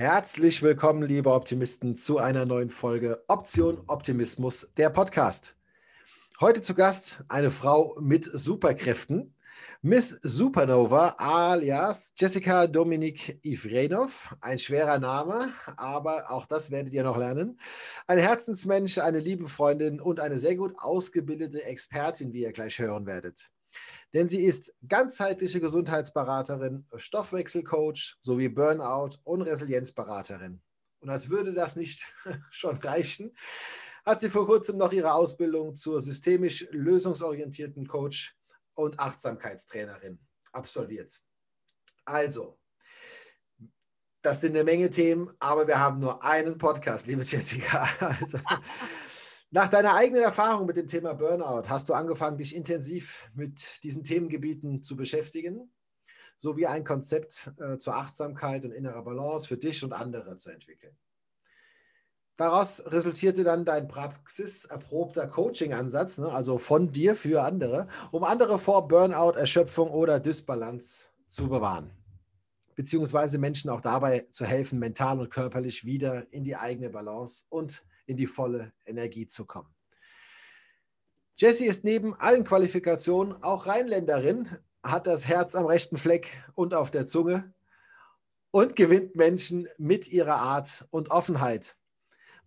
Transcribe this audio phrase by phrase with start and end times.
[0.00, 5.56] Herzlich willkommen, liebe Optimisten, zu einer neuen Folge Option Optimismus, der Podcast.
[6.40, 9.34] Heute zu Gast eine Frau mit Superkräften,
[9.82, 14.34] Miss Supernova alias Jessica Dominik Ivrenov.
[14.40, 17.60] Ein schwerer Name, aber auch das werdet ihr noch lernen.
[18.06, 23.04] Ein Herzensmensch, eine liebe Freundin und eine sehr gut ausgebildete Expertin, wie ihr gleich hören
[23.04, 23.50] werdet.
[24.12, 30.60] Denn sie ist ganzheitliche Gesundheitsberaterin, Stoffwechselcoach sowie Burnout- und Resilienzberaterin.
[31.00, 32.12] Und als würde das nicht
[32.50, 33.36] schon reichen,
[34.04, 38.36] hat sie vor kurzem noch ihre Ausbildung zur systemisch lösungsorientierten Coach
[38.74, 40.18] und Achtsamkeitstrainerin
[40.52, 41.22] absolviert.
[42.04, 42.58] Also,
[44.22, 47.88] das sind eine Menge Themen, aber wir haben nur einen Podcast, liebe Jessica.
[48.00, 48.38] Also,
[49.52, 54.04] nach deiner eigenen Erfahrung mit dem Thema Burnout hast du angefangen, dich intensiv mit diesen
[54.04, 55.72] Themengebieten zu beschäftigen,
[56.36, 60.96] sowie ein Konzept äh, zur Achtsamkeit und innerer Balance für dich und andere zu entwickeln.
[62.36, 68.88] Daraus resultierte dann dein praxiserprobter Coaching-Ansatz, ne, also von dir für andere, um andere vor
[68.88, 71.90] Burnout, Erschöpfung oder Dysbalance zu bewahren.
[72.76, 77.82] Beziehungsweise Menschen auch dabei zu helfen, mental und körperlich wieder in die eigene Balance und
[78.10, 79.72] in die volle Energie zu kommen.
[81.36, 86.90] Jessie ist neben allen Qualifikationen auch Rheinländerin, hat das Herz am rechten Fleck und auf
[86.90, 87.54] der Zunge
[88.50, 91.76] und gewinnt Menschen mit ihrer Art und Offenheit.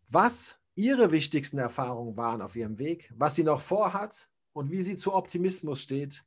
[0.10, 4.98] Was ihre wichtigsten Erfahrungen waren auf ihrem Weg, was sie noch vorhat und wie sie
[4.98, 6.26] zu Optimismus steht,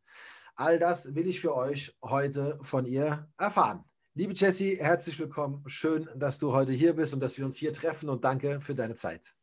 [0.55, 3.84] all das will ich für euch heute von ihr erfahren.
[4.19, 5.62] Liebe Jessie, herzlich willkommen.
[5.67, 8.75] Schön, dass du heute hier bist und dass wir uns hier treffen und danke für
[8.75, 9.34] deine Zeit.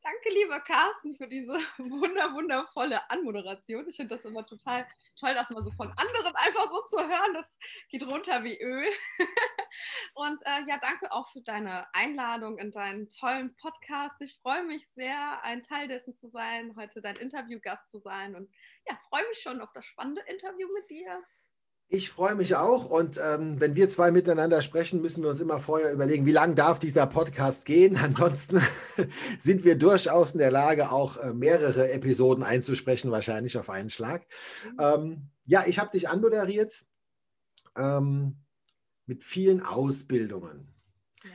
[0.00, 3.88] Danke, lieber Carsten, für diese wunder, wundervolle Anmoderation.
[3.88, 4.86] Ich finde das immer total
[5.18, 7.34] toll, das mal so von anderen einfach so zu hören.
[7.34, 7.52] Das
[7.90, 8.88] geht runter wie Öl.
[10.14, 14.14] Und äh, ja, danke auch für deine Einladung in deinen tollen Podcast.
[14.20, 18.36] Ich freue mich sehr, ein Teil dessen zu sein, heute dein Interviewgast zu sein.
[18.36, 18.48] Und
[18.86, 21.24] ja, freue mich schon auf das spannende Interview mit dir.
[21.88, 25.60] Ich freue mich auch und ähm, wenn wir zwei miteinander sprechen, müssen wir uns immer
[25.60, 27.96] vorher überlegen, wie lang darf dieser Podcast gehen.
[28.02, 28.60] Ansonsten
[29.38, 34.26] sind wir durchaus in der Lage, auch äh, mehrere Episoden einzusprechen, wahrscheinlich auf einen Schlag.
[34.64, 34.80] Mhm.
[34.80, 36.84] Ähm, ja, ich habe dich anmoderiert
[37.76, 38.38] ähm,
[39.06, 40.74] mit vielen Ausbildungen.
[41.22, 41.30] Ja.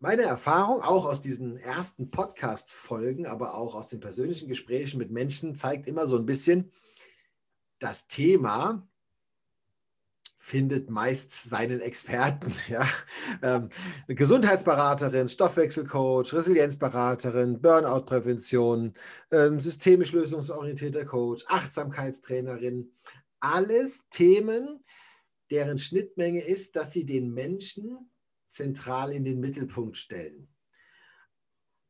[0.00, 5.54] Meine Erfahrung auch aus diesen ersten Podcast-Folgen, aber auch aus den persönlichen Gesprächen mit Menschen
[5.54, 6.72] zeigt immer so ein bisschen,
[7.78, 8.88] das Thema
[10.46, 12.54] findet meist seinen Experten.
[12.68, 12.88] Ja?
[13.42, 13.68] Ähm,
[14.06, 18.94] Gesundheitsberaterin, Stoffwechselcoach, Resilienzberaterin, Burnout-Prävention,
[19.32, 22.92] ähm, systemisch lösungsorientierter Coach, Achtsamkeitstrainerin.
[23.40, 24.84] Alles Themen,
[25.50, 28.08] deren Schnittmenge ist, dass sie den Menschen
[28.46, 30.46] zentral in den Mittelpunkt stellen.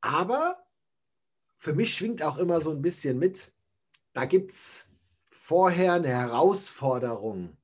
[0.00, 0.64] Aber
[1.58, 3.52] für mich schwingt auch immer so ein bisschen mit,
[4.14, 4.88] da gibt es
[5.30, 7.58] vorher eine Herausforderung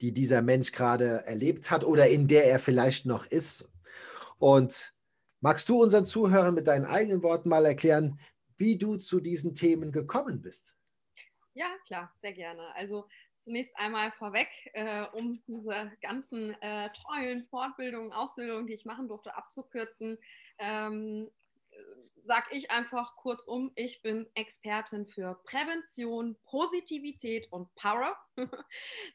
[0.00, 3.70] die dieser Mensch gerade erlebt hat oder in der er vielleicht noch ist.
[4.38, 4.92] Und
[5.40, 8.18] magst du unseren Zuhörern mit deinen eigenen Worten mal erklären,
[8.56, 10.74] wie du zu diesen Themen gekommen bist?
[11.54, 12.74] Ja, klar, sehr gerne.
[12.74, 19.08] Also zunächst einmal vorweg, äh, um diese ganzen äh, tollen Fortbildungen, Ausbildungen, die ich machen
[19.08, 20.18] durfte, abzukürzen.
[20.58, 21.30] Ähm,
[22.26, 28.16] sage ich einfach kurzum, ich bin Expertin für Prävention, Positivität und Power.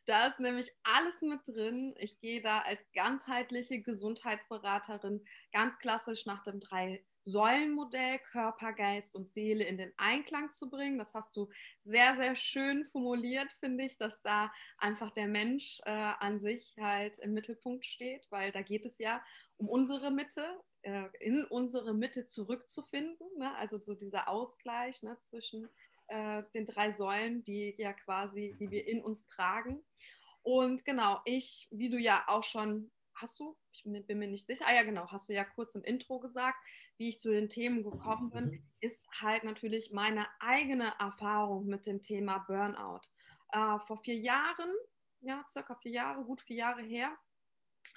[0.05, 1.93] da ist nämlich alles mit drin.
[1.99, 9.29] Ich gehe da als ganzheitliche Gesundheitsberaterin ganz klassisch nach dem drei Säulenmodell Körper, Geist und
[9.29, 10.97] Seele in den Einklang zu bringen.
[10.97, 11.49] Das hast du
[11.83, 17.19] sehr, sehr schön formuliert, finde ich, dass da einfach der Mensch äh, an sich halt
[17.19, 19.23] im Mittelpunkt steht, weil da geht es ja
[19.57, 23.27] um unsere Mitte, äh, in unsere Mitte zurückzufinden.
[23.37, 23.55] Ne?
[23.55, 25.69] Also so dieser Ausgleich ne, zwischen
[26.07, 29.83] äh, den drei Säulen, die ja quasi, die wir in uns tragen.
[30.43, 34.45] Und genau, ich, wie du ja auch schon, hast du, ich bin, bin mir nicht
[34.45, 36.57] sicher, ah ja genau, hast du ja kurz im Intro gesagt,
[36.97, 38.63] wie ich zu den Themen gekommen bin, mhm.
[38.79, 43.01] ist halt natürlich meine eigene Erfahrung mit dem Thema Burnout.
[43.51, 44.73] Äh, vor vier Jahren,
[45.21, 47.15] ja, circa vier Jahre, gut vier Jahre her,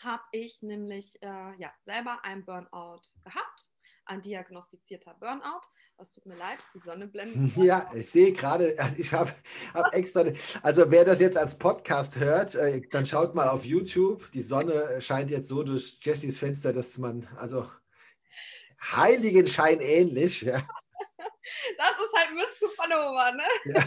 [0.03, 3.69] habe ich nämlich äh, ja, selber ein Burnout gehabt,
[4.07, 5.63] ein diagnostizierter Burnout.
[5.97, 7.57] Was tut mir leid, die Sonne blendet.
[7.65, 9.33] Ja, ich sehe gerade, ich habe
[9.73, 10.25] hab extra,
[10.63, 14.31] also wer das jetzt als Podcast hört, äh, dann schaut mal auf YouTube.
[14.33, 17.67] Die Sonne scheint jetzt so durch Jessys Fenster, dass man, also
[18.83, 20.43] Heiligenschein ähnlich.
[20.43, 20.63] Ja.
[21.79, 23.45] Das ist halt Miss Supernova, ne?
[23.67, 23.85] Ja.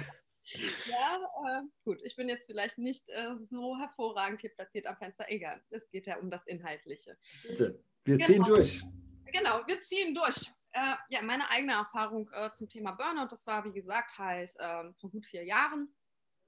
[0.54, 5.26] Ja, äh, gut, ich bin jetzt vielleicht nicht äh, so hervorragend hier platziert am Fenster.
[5.30, 7.18] Egal, es geht ja um das Inhaltliche.
[7.48, 8.56] Bitte, Wir ziehen genau.
[8.56, 8.84] durch.
[9.26, 10.52] Genau, wir ziehen durch.
[10.72, 14.94] Äh, ja, meine eigene Erfahrung äh, zum Thema Burnout, das war wie gesagt halt äh,
[14.94, 15.94] vor gut vier Jahren.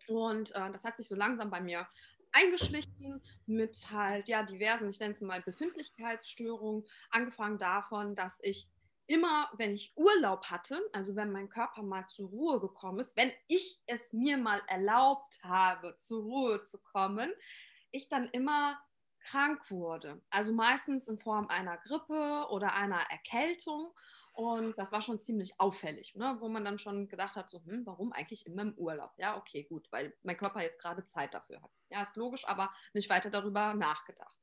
[0.08, 1.88] Und äh, das hat sich so langsam bei mir
[2.32, 8.70] eingeschlichen mit halt ja diversen, ich nenne es mal Befindlichkeitsstörungen, angefangen davon, dass ich
[9.10, 13.32] immer, wenn ich Urlaub hatte, also wenn mein Körper mal zur Ruhe gekommen ist, wenn
[13.48, 17.32] ich es mir mal erlaubt habe, zur Ruhe zu kommen,
[17.90, 18.80] ich dann immer
[19.20, 20.22] krank wurde.
[20.30, 23.92] Also meistens in Form einer Grippe oder einer Erkältung.
[24.34, 26.38] Und das war schon ziemlich auffällig, ne?
[26.40, 29.12] wo man dann schon gedacht hat, so, hm, warum eigentlich immer im Urlaub?
[29.18, 31.72] Ja, okay, gut, weil mein Körper jetzt gerade Zeit dafür hat.
[31.90, 34.40] Ja, ist logisch, aber nicht weiter darüber nachgedacht.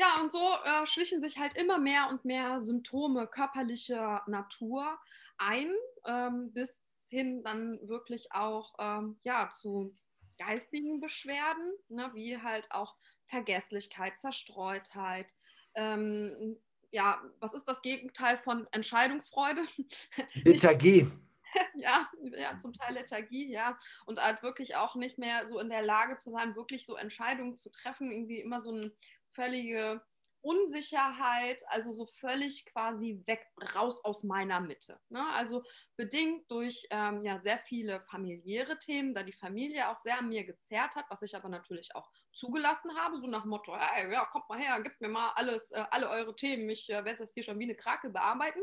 [0.00, 4.98] Ja, und so äh, schlichen sich halt immer mehr und mehr Symptome körperlicher Natur
[5.36, 5.70] ein,
[6.06, 9.94] ähm, bis hin dann wirklich auch ähm, ja, zu
[10.38, 15.36] geistigen Beschwerden, ne, wie halt auch Vergesslichkeit, Zerstreutheit.
[15.74, 16.56] Ähm,
[16.92, 19.60] ja, was ist das Gegenteil von Entscheidungsfreude?
[20.44, 21.10] Lethargie.
[21.74, 22.08] ja,
[22.38, 23.78] ja, zum Teil Lethargie, ja.
[24.06, 27.58] Und halt wirklich auch nicht mehr so in der Lage zu sein, wirklich so Entscheidungen
[27.58, 28.92] zu treffen, irgendwie immer so eine
[29.34, 30.02] völlige
[30.42, 34.98] Unsicherheit, also so völlig quasi weg, raus aus meiner Mitte.
[35.10, 35.26] Ne?
[35.34, 35.62] Also
[35.96, 40.44] bedingt durch ähm, ja, sehr viele familiäre Themen, da die Familie auch sehr an mir
[40.44, 44.48] gezerrt hat, was ich aber natürlich auch zugelassen habe, so nach Motto, hey, ja, kommt
[44.48, 47.42] mal her, gebt mir mal alles, äh, alle eure Themen, ich äh, werde das hier
[47.42, 48.60] schon wie eine Krake bearbeiten.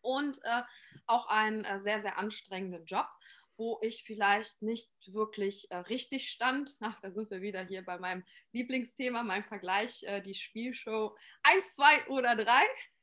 [0.00, 0.62] Und äh,
[1.06, 3.08] auch einen äh, sehr, sehr anstrengenden Job
[3.56, 6.76] wo ich vielleicht nicht wirklich äh, richtig stand.
[6.80, 11.74] Ach, da sind wir wieder hier bei meinem Lieblingsthema, mein Vergleich, äh, die Spielshow 1,
[11.74, 12.52] 2 oder 3.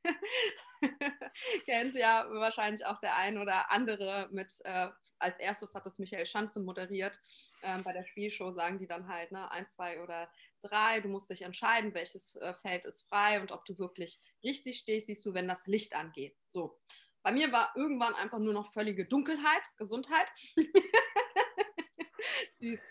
[1.66, 4.90] Kennt ja wahrscheinlich auch der ein oder andere mit, äh,
[5.20, 7.18] als erstes hat das Michael Schanze moderiert.
[7.62, 10.30] Ähm, bei der Spielshow sagen die dann halt, ne, 1, 2 oder
[10.62, 14.80] 3, du musst dich entscheiden, welches äh, Feld ist frei und ob du wirklich richtig
[14.80, 16.36] stehst, siehst du, wenn das Licht angeht.
[16.50, 16.78] So.
[17.24, 20.30] Bei mir war irgendwann einfach nur noch völlige Dunkelheit, Gesundheit.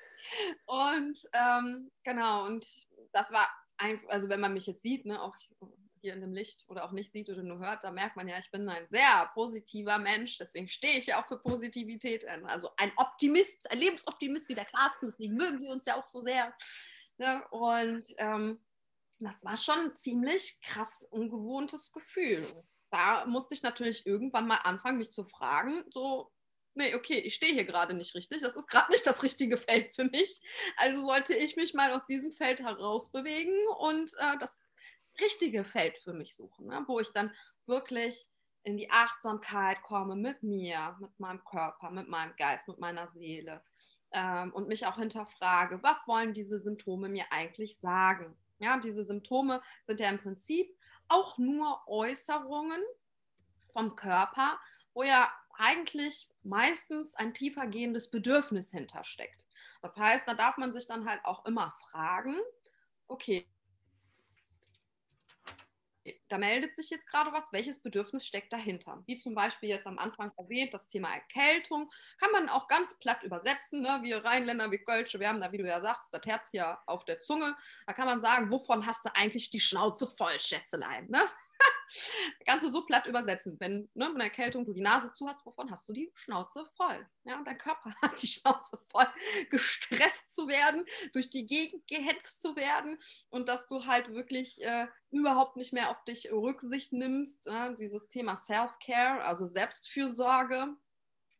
[0.67, 2.67] und ähm, genau, und
[3.13, 3.47] das war
[3.77, 5.37] einfach, also wenn man mich jetzt sieht, ne, auch
[6.01, 8.39] hier in dem Licht oder auch nicht sieht oder nur hört, da merkt man ja,
[8.39, 12.27] ich bin ein sehr positiver Mensch, deswegen stehe ich ja auch für Positivität.
[12.27, 16.23] Also ein Optimist, ein Lebensoptimist wie der Carsten, deswegen mögen wir uns ja auch so
[16.23, 16.55] sehr.
[17.19, 17.47] Ne?
[17.51, 18.65] Und ähm,
[19.21, 22.47] das war schon ein ziemlich krass ungewohntes Gefühl
[22.93, 26.31] da musste ich natürlich irgendwann mal anfangen, mich zu fragen, so,
[26.75, 29.95] nee, okay, ich stehe hier gerade nicht richtig, das ist gerade nicht das richtige Feld
[29.95, 30.41] für mich.
[30.77, 34.59] Also sollte ich mich mal aus diesem Feld herausbewegen und äh, das
[35.21, 36.85] richtige Feld für mich suchen, ne?
[36.87, 37.35] wo ich dann
[37.67, 38.27] wirklich
[38.63, 43.63] in die Achtsamkeit komme mit mir, mit meinem Körper, mit meinem Geist, mit meiner Seele
[44.13, 48.37] ähm, und mich auch hinterfrage, was wollen diese Symptome mir eigentlich sagen?
[48.59, 50.77] Ja, diese Symptome sind ja im Prinzip
[51.09, 52.83] auch nur Äußerungen
[53.73, 54.59] vom Körper,
[54.95, 59.45] wo ja eigentlich meistens ein tiefer gehendes Bedürfnis hintersteckt.
[59.81, 62.37] Das heißt, da darf man sich dann halt auch immer fragen,
[63.09, 63.47] okay,
[66.29, 69.03] da meldet sich jetzt gerade was, welches Bedürfnis steckt dahinter?
[69.07, 73.23] Wie zum Beispiel jetzt am Anfang erwähnt, das Thema Erkältung, kann man auch ganz platt
[73.23, 73.83] übersetzen.
[73.83, 74.01] Ne?
[74.03, 77.05] Wir Rheinländer, wir Kölsche, wir haben da, wie du ja sagst, das Herz hier auf
[77.05, 77.57] der Zunge.
[77.87, 81.09] Da kann man sagen, wovon hast du eigentlich die Schnauze voll, Schätzelein?
[81.09, 81.23] Ne?
[82.47, 83.57] Kannst du so platt übersetzen.
[83.61, 86.67] Wenn ne, mit einer Erkältung du die Nase zu hast, wovon hast du die Schnauze
[86.77, 87.07] voll?
[87.25, 89.07] Ja, und dein Körper hat die Schnauze voll,
[89.51, 92.99] gestresst zu werden, durch die Gegend gehetzt zu werden
[93.31, 97.47] und dass du halt wirklich äh, überhaupt nicht mehr auf dich Rücksicht nimmst.
[97.47, 100.77] Äh, dieses Thema Self-Care, also Selbstfürsorge,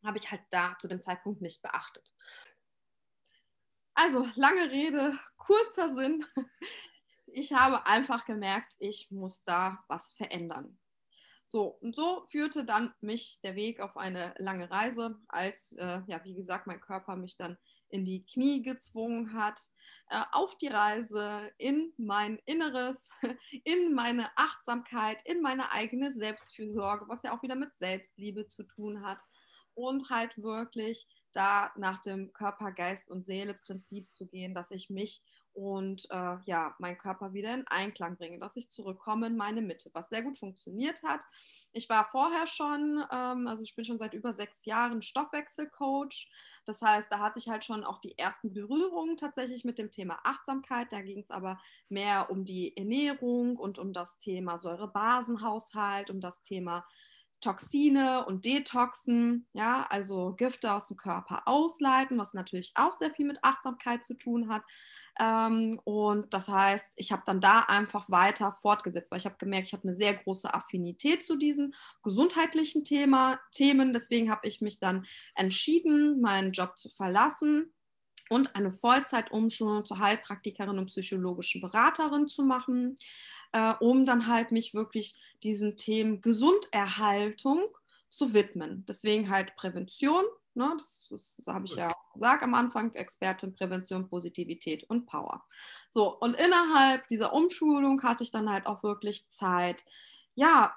[0.03, 2.11] habe ich halt da zu dem Zeitpunkt nicht beachtet.
[3.95, 6.25] Also, lange Rede, kurzer Sinn
[7.33, 10.77] ich habe einfach gemerkt, ich muss da was verändern.
[11.45, 16.23] So, und so führte dann mich der Weg auf eine lange Reise, als, äh, ja,
[16.23, 17.57] wie gesagt, mein Körper mich dann
[17.89, 19.59] in die Knie gezwungen hat,
[20.09, 23.11] äh, auf die Reise in mein Inneres,
[23.65, 29.05] in meine Achtsamkeit, in meine eigene Selbstfürsorge, was ja auch wieder mit Selbstliebe zu tun
[29.05, 29.21] hat
[29.75, 34.89] und halt wirklich da nach dem Körper, Geist und Seele Prinzip zu gehen, dass ich
[34.89, 35.23] mich
[35.53, 39.89] und äh, ja, meinen Körper wieder in Einklang bringe, dass ich zurückkomme in meine Mitte,
[39.93, 41.21] was sehr gut funktioniert hat.
[41.71, 46.29] Ich war vorher schon, ähm, also ich bin schon seit über sechs Jahren Stoffwechselcoach.
[46.65, 50.19] Das heißt, da hatte ich halt schon auch die ersten Berührungen tatsächlich mit dem Thema
[50.23, 50.91] Achtsamkeit.
[50.91, 56.41] Da ging es aber mehr um die Ernährung und um das Thema Säurebasenhaushalt, um das
[56.41, 56.85] Thema
[57.43, 63.25] Toxine und Detoxen, ja, also Gifte aus dem Körper ausleiten, was natürlich auch sehr viel
[63.25, 64.63] mit Achtsamkeit zu tun hat.
[65.19, 69.67] Ähm, und das heißt, ich habe dann da einfach weiter fortgesetzt, weil ich habe gemerkt,
[69.67, 73.93] ich habe eine sehr große Affinität zu diesen gesundheitlichen Thema, Themen.
[73.93, 77.73] Deswegen habe ich mich dann entschieden, meinen Job zu verlassen
[78.33, 82.97] und eine Vollzeitumschulung zur Heilpraktikerin und psychologischen Beraterin zu machen,
[83.51, 87.63] äh, um dann halt mich wirklich diesen Themen Gesunderhaltung
[88.09, 88.85] zu widmen.
[88.87, 90.23] Deswegen halt Prävention,
[90.55, 95.43] ne, das, das, das habe ich ja gesagt am Anfang, Expertin Prävention, Positivität und Power.
[95.91, 99.83] So, und innerhalb dieser Umschulung hatte ich dann halt auch wirklich Zeit,
[100.35, 100.75] ja,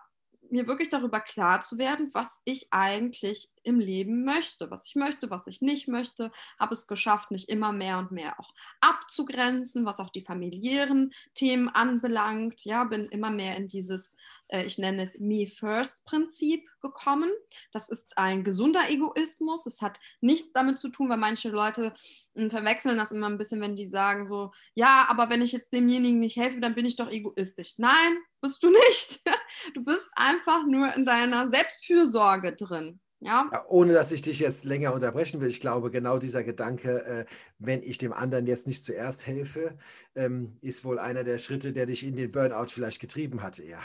[0.50, 5.30] mir wirklich darüber klar zu werden, was ich eigentlich im Leben möchte, was ich möchte,
[5.30, 10.00] was ich nicht möchte, habe es geschafft, mich immer mehr und mehr auch abzugrenzen, was
[10.00, 12.64] auch die familiären Themen anbelangt.
[12.64, 14.14] Ja, bin immer mehr in dieses,
[14.52, 17.30] ich nenne es Me First Prinzip gekommen.
[17.72, 19.66] Das ist ein gesunder Egoismus.
[19.66, 21.92] Es hat nichts damit zu tun, weil manche Leute
[22.34, 25.72] äh, verwechseln das immer ein bisschen, wenn die sagen so, ja, aber wenn ich jetzt
[25.72, 27.74] demjenigen nicht helfe, dann bin ich doch egoistisch.
[27.78, 29.20] Nein, bist du nicht.
[29.74, 33.00] Du bist einfach nur in deiner Selbstfürsorge drin.
[33.20, 33.48] Ja.
[33.50, 33.64] ja.
[33.68, 37.24] ohne dass ich dich jetzt länger unterbrechen will, ich glaube, genau dieser Gedanke, äh,
[37.58, 39.78] wenn ich dem anderen jetzt nicht zuerst helfe,
[40.14, 43.80] ähm, ist wohl einer der Schritte, der dich in den Burnout vielleicht getrieben hatte, ja.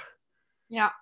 [0.71, 0.93] Ja,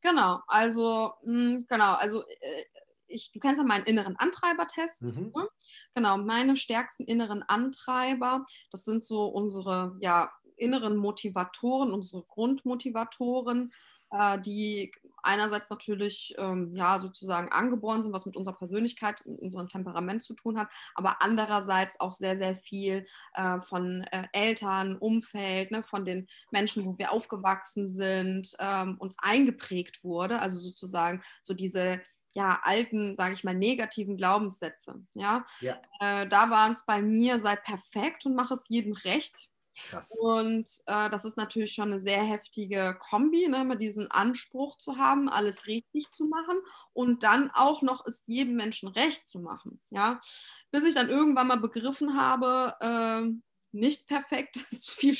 [0.00, 0.40] genau.
[0.48, 2.64] Also, mh, hm, genau, also äh,
[3.06, 5.02] ich, du kennst ja meinen inneren Antreibertest.
[5.02, 5.32] Mhm.
[5.34, 5.48] Ne?
[5.94, 13.72] Genau, meine stärksten inneren Antreiber, das sind so unsere ja, inneren Motivatoren, unsere Grundmotivatoren,
[14.10, 19.68] äh, die einerseits natürlich ähm, ja sozusagen angeboren sind, was mit unserer Persönlichkeit, mit unserem
[19.68, 25.70] Temperament zu tun hat, aber andererseits auch sehr, sehr viel äh, von äh, Eltern, Umfeld,
[25.70, 30.40] ne, von den Menschen, wo wir aufgewachsen sind, ähm, uns eingeprägt wurde.
[30.40, 32.00] Also sozusagen so diese
[32.34, 34.94] ja, alten, sage ich mal, negativen Glaubenssätze.
[35.14, 35.76] Ja, ja.
[36.00, 39.50] Äh, da waren es bei mir, sei perfekt und mach es jedem recht.
[39.74, 40.18] Krass.
[40.20, 44.98] Und äh, das ist natürlich schon eine sehr heftige Kombi, ne, mit diesem Anspruch zu
[44.98, 46.58] haben, alles richtig zu machen
[46.92, 49.80] und dann auch noch es jedem Menschen recht zu machen.
[49.90, 50.20] Ja,
[50.70, 53.32] bis ich dann irgendwann mal begriffen habe, äh,
[53.72, 55.16] nicht perfekt ist viel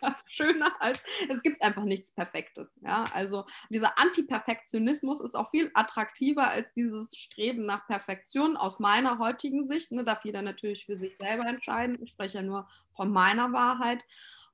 [0.26, 2.78] schöner als es gibt einfach nichts Perfektes.
[2.82, 3.04] Ja?
[3.12, 9.64] Also dieser Antiperfektionismus ist auch viel attraktiver als dieses Streben nach Perfektion aus meiner heutigen
[9.64, 9.92] Sicht.
[9.92, 10.04] Ne?
[10.04, 11.98] Darf jeder natürlich für sich selber entscheiden.
[12.02, 14.04] Ich spreche ja nur von meiner Wahrheit.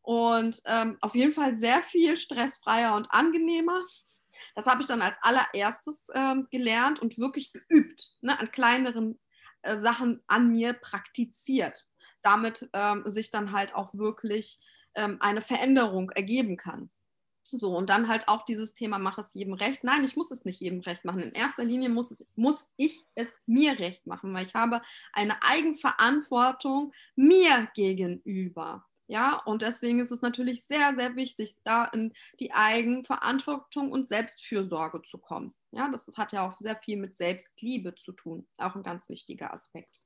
[0.03, 3.83] Und ähm, auf jeden Fall sehr viel stressfreier und angenehmer.
[4.55, 8.39] Das habe ich dann als allererstes ähm, gelernt und wirklich geübt, ne?
[8.39, 9.19] an kleineren
[9.63, 11.89] äh, Sachen an mir praktiziert
[12.25, 14.59] damit ähm, sich dann halt auch wirklich
[14.95, 16.91] ähm, eine Veränderung ergeben kann.
[17.47, 19.85] So, und dann halt auch dieses Thema, mach es jedem recht.
[19.85, 21.21] Nein, ich muss es nicht jedem recht machen.
[21.21, 24.81] In erster Linie muss, es, muss ich es mir recht machen, weil ich habe
[25.13, 28.87] eine Eigenverantwortung mir gegenüber.
[29.07, 35.03] Ja, und deswegen ist es natürlich sehr, sehr wichtig, da in die Eigenverantwortung und Selbstfürsorge
[35.03, 35.55] zu kommen.
[35.73, 39.11] Ja, das, das hat ja auch sehr viel mit Selbstliebe zu tun, auch ein ganz
[39.11, 40.04] wichtiger Aspekt.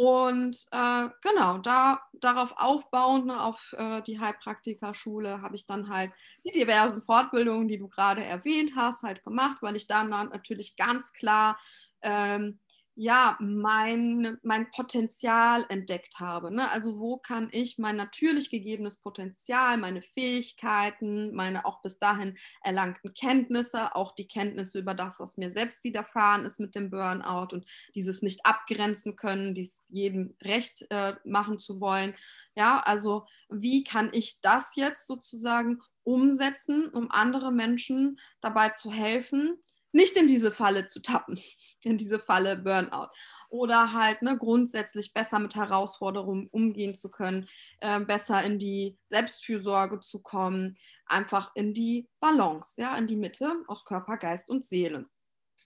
[0.00, 6.12] Und äh, genau, da, darauf aufbauend, ne, auf äh, die Heilpraktikerschule, habe ich dann halt
[6.44, 10.76] die diversen Fortbildungen, die du gerade erwähnt hast, halt gemacht, weil ich dann, dann natürlich
[10.76, 11.58] ganz klar
[12.00, 12.60] ähm,
[13.00, 16.50] ja, mein, mein Potenzial entdeckt habe.
[16.52, 16.68] Ne?
[16.68, 23.14] Also wo kann ich mein natürlich gegebenes Potenzial, meine Fähigkeiten, meine auch bis dahin erlangten
[23.14, 27.66] Kenntnisse, auch die Kenntnisse über das, was mir selbst widerfahren ist mit dem Burnout und
[27.94, 32.16] dieses nicht abgrenzen können, dies jedem recht äh, machen zu wollen.
[32.56, 39.62] Ja, also wie kann ich das jetzt sozusagen umsetzen, um andere Menschen dabei zu helfen,
[39.92, 41.38] nicht in diese Falle zu tappen,
[41.82, 43.08] in diese Falle Burnout.
[43.50, 47.48] Oder halt ne, grundsätzlich besser mit Herausforderungen umgehen zu können,
[47.80, 50.76] äh, besser in die Selbstfürsorge zu kommen,
[51.06, 55.06] einfach in die Balance, ja, in die Mitte aus Körper, Geist und Seele.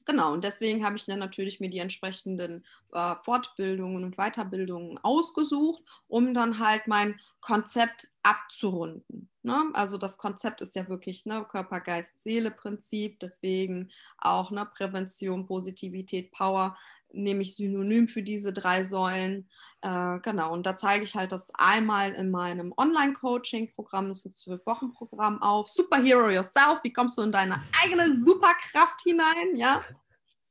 [0.04, 5.82] Genau, und deswegen habe ich dann natürlich mir die entsprechenden äh, Fortbildungen und Weiterbildungen ausgesucht,
[6.08, 9.28] um dann halt mein Konzept abzurunden.
[9.42, 9.70] Ne?
[9.74, 16.32] Also das Konzept ist ja wirklich ne, Körper, Geist, Seele-Prinzip, deswegen auch ne, Prävention, Positivität,
[16.32, 16.76] Power
[17.12, 19.48] nehme ich synonym für diese drei Säulen.
[19.82, 24.34] Äh, genau, und da zeige ich halt das einmal in meinem Online-Coaching-Programm, das ist ein
[24.34, 25.68] Zwölf-Wochen-Programm auf.
[25.68, 29.82] Superhero Yourself, wie kommst du in deine eigene Superkraft hinein, ja?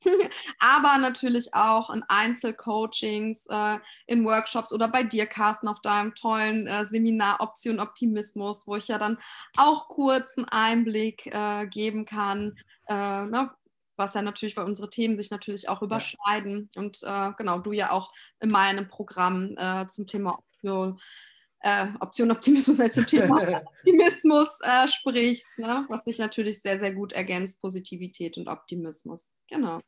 [0.60, 3.78] aber natürlich auch in Einzelcoachings, äh,
[4.08, 8.88] in Workshops oder bei dir, Carsten, auf deinem tollen äh, Seminar Option Optimismus, wo ich
[8.88, 9.18] ja dann
[9.58, 13.52] auch kurz einen Einblick äh, geben kann, äh, ne,
[14.02, 16.70] was ja natürlich, weil unsere Themen sich natürlich auch überschneiden.
[16.76, 16.82] Ja.
[16.82, 21.00] Und äh, genau, du ja auch in meinem Programm äh, zum Thema Option,
[21.60, 23.36] äh, Option Optimismus als zum Thema
[23.78, 25.86] Optimismus äh, sprichst, ne?
[25.90, 29.34] was sich natürlich sehr, sehr gut ergänzt, Positivität und Optimismus.
[29.48, 29.80] Genau.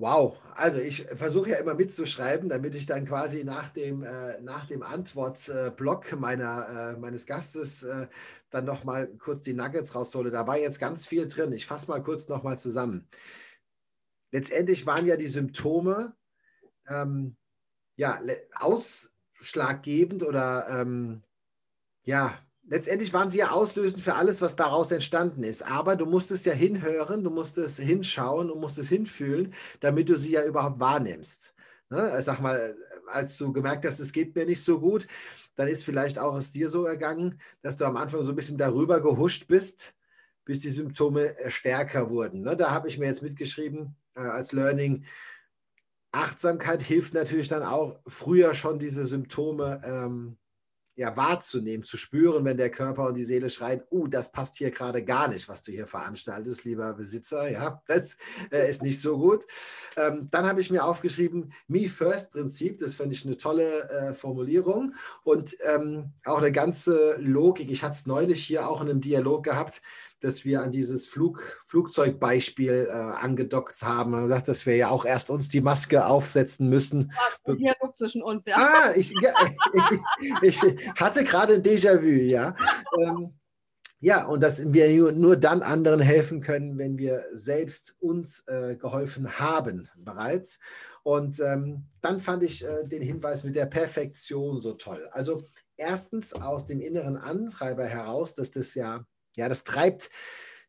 [0.00, 4.64] Wow, also ich versuche ja immer mitzuschreiben, damit ich dann quasi nach dem, äh, nach
[4.66, 8.06] dem Antwortblock meiner, äh, meines Gastes äh,
[8.48, 10.30] dann nochmal kurz die Nuggets raushole.
[10.30, 11.52] Da war jetzt ganz viel drin.
[11.52, 13.08] Ich fasse mal kurz nochmal zusammen.
[14.30, 16.14] Letztendlich waren ja die Symptome
[16.88, 17.36] ähm,
[17.96, 18.20] ja,
[18.54, 21.24] ausschlaggebend oder ähm,
[22.04, 25.62] ja, letztendlich waren sie ja auslösend für alles, was daraus entstanden ist.
[25.62, 30.44] Aber du musstest ja hinhören, du musstest hinschauen und musstest hinfühlen, damit du sie ja
[30.44, 31.54] überhaupt wahrnimmst.
[31.90, 32.14] Ne?
[32.18, 35.06] Ich sag mal, als du gemerkt hast, es geht mir nicht so gut,
[35.54, 38.58] dann ist vielleicht auch es dir so ergangen, dass du am Anfang so ein bisschen
[38.58, 39.94] darüber gehuscht bist,
[40.44, 42.42] bis die Symptome äh, stärker wurden.
[42.42, 42.56] Ne?
[42.56, 45.04] Da habe ich mir jetzt mitgeschrieben äh, als Learning,
[46.10, 50.38] Achtsamkeit hilft natürlich dann auch, früher schon diese Symptome ähm,
[50.98, 54.72] ja, wahrzunehmen, zu spüren, wenn der Körper und die Seele schreien, uh, das passt hier
[54.72, 58.16] gerade gar nicht, was du hier veranstaltest, lieber Besitzer, ja, das
[58.50, 59.44] äh, ist nicht so gut.
[59.96, 64.12] Ähm, dann habe ich mir aufgeschrieben, Me First Prinzip, das finde ich eine tolle äh,
[64.12, 67.70] Formulierung und ähm, auch eine ganze Logik.
[67.70, 69.80] Ich hatte es neulich hier auch in einem Dialog gehabt,
[70.20, 75.04] dass wir an dieses Flug, Flugzeugbeispiel äh, angedockt haben und gesagt, dass wir ja auch
[75.04, 77.12] erst uns die Maske aufsetzen müssen.
[77.46, 78.56] Ja, hier zwischen uns, ja.
[78.56, 79.32] Ah, ich, ja,
[80.42, 82.54] ich, ich hatte gerade ein Déjà-vu, ja.
[83.00, 83.38] Ähm,
[84.00, 89.40] ja, und dass wir nur dann anderen helfen können, wenn wir selbst uns äh, geholfen
[89.40, 90.60] haben bereits.
[91.02, 95.08] Und ähm, dann fand ich äh, den Hinweis mit der Perfektion so toll.
[95.10, 95.42] Also
[95.76, 99.04] erstens aus dem inneren Antreiber heraus, dass das ja
[99.38, 100.10] ja, das treibt,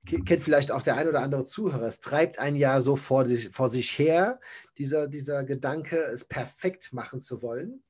[0.05, 3.49] kennt vielleicht auch der ein oder andere Zuhörer, es treibt ein Jahr so vor sich,
[3.49, 4.39] vor sich her,
[4.77, 7.83] dieser, dieser Gedanke, es perfekt machen zu wollen.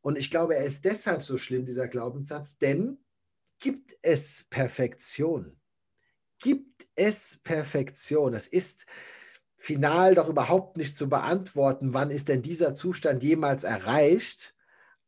[0.00, 2.98] Und ich glaube, er ist deshalb so schlimm, dieser Glaubenssatz, denn
[3.58, 5.60] gibt es Perfektion?
[6.38, 8.34] Gibt es Perfektion?
[8.34, 8.86] Es ist
[9.56, 14.54] final doch überhaupt nicht zu beantworten, wann ist denn dieser Zustand jemals erreicht.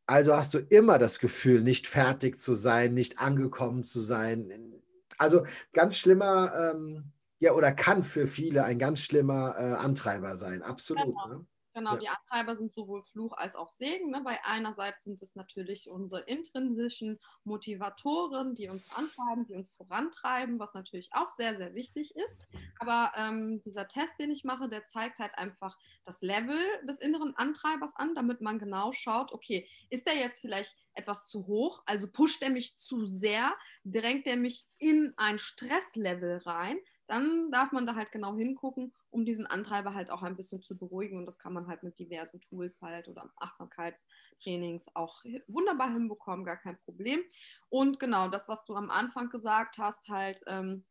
[0.07, 4.78] Also hast du immer das Gefühl, nicht fertig zu sein, nicht angekommen zu sein,
[5.19, 10.63] also ganz schlimmer, ähm, ja, oder kann für viele ein ganz schlimmer äh, Antreiber sein,
[10.63, 11.05] absolut.
[11.05, 11.29] Genau.
[11.29, 11.47] Ne?
[11.79, 11.99] Genau, ja.
[11.99, 14.11] die Antreiber sind sowohl Fluch als auch Segen.
[14.11, 14.21] Ne?
[14.25, 20.75] Bei einerseits sind es natürlich unsere intrinsischen Motivatoren, die uns antreiben, die uns vorantreiben, was
[20.75, 22.41] natürlich auch sehr, sehr wichtig ist.
[22.81, 27.37] Aber ähm, dieser Test, den ich mache, der zeigt halt einfach das Level des inneren
[27.37, 31.83] Antreibers an, damit man genau schaut, okay, ist der jetzt vielleicht etwas zu hoch?
[31.87, 33.55] Also pusht er mich zu sehr?
[33.85, 36.79] Drängt er mich in ein Stresslevel rein?
[37.07, 40.77] Dann darf man da halt genau hingucken um diesen Antreiber halt auch ein bisschen zu
[40.77, 41.19] beruhigen.
[41.19, 46.57] Und das kann man halt mit diversen Tools halt oder Achtsamkeitstrainings auch wunderbar hinbekommen, gar
[46.57, 47.21] kein Problem.
[47.69, 50.85] Und genau das, was du am Anfang gesagt hast, halt, ähm,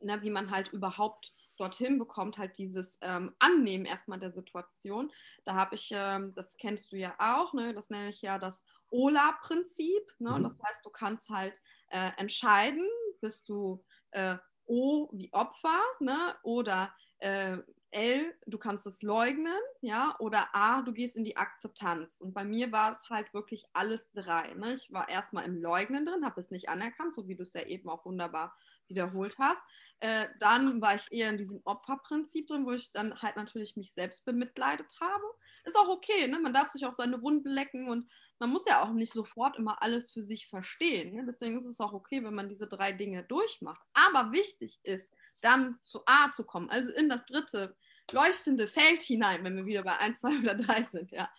[0.00, 5.12] ne, wie man halt überhaupt dorthin bekommt, halt dieses ähm, Annehmen erstmal der Situation.
[5.44, 8.64] Da habe ich, ähm, das kennst du ja auch, ne, das nenne ich ja das
[8.90, 10.02] OLA-Prinzip.
[10.18, 10.30] Ne?
[10.30, 10.42] Mhm.
[10.44, 12.86] Das heißt, du kannst halt äh, entscheiden,
[13.20, 14.36] bist du äh,
[14.66, 16.34] O wie Opfer ne?
[16.42, 17.58] oder äh,
[17.94, 22.18] L, du kannst es leugnen, ja, oder A, du gehst in die Akzeptanz.
[22.20, 24.54] Und bei mir war es halt wirklich alles drei.
[24.54, 24.72] Ne?
[24.72, 27.62] Ich war erstmal im Leugnen drin, habe es nicht anerkannt, so wie du es ja
[27.62, 28.56] eben auch wunderbar
[28.88, 29.62] wiederholt hast.
[30.00, 33.92] Äh, dann war ich eher in diesem Opferprinzip drin, wo ich dann halt natürlich mich
[33.92, 35.22] selbst bemitleidet habe.
[35.64, 36.40] Ist auch okay, ne?
[36.40, 39.80] man darf sich auch seine Wunden lecken und man muss ja auch nicht sofort immer
[39.80, 41.14] alles für sich verstehen.
[41.14, 41.24] Ne?
[41.24, 43.80] Deswegen ist es auch okay, wenn man diese drei Dinge durchmacht.
[43.94, 45.08] Aber wichtig ist,
[45.40, 47.76] dann zu A zu kommen, also in das dritte
[48.10, 51.30] leuchtende Feld hinein, wenn wir wieder bei 1, 2 oder 3 sind, ja,